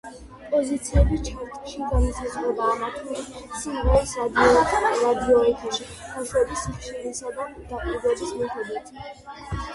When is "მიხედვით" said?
8.43-8.93